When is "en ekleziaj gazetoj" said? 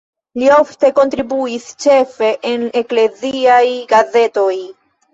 2.55-4.61